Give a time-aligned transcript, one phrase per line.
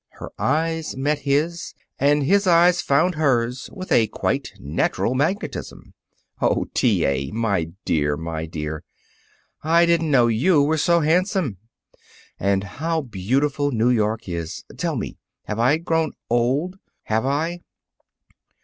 [0.13, 5.93] Her eyes met his, and his eyes found hers with a quite natural magnetism.
[6.41, 7.05] "Oh, T.
[7.05, 8.83] A., my dear, my dear!
[9.61, 11.57] I didn't know you were so handsome!
[12.39, 14.63] And how beautiful New York is!
[14.75, 16.77] Tell me: Have I grown old?
[17.03, 17.61] Have I?"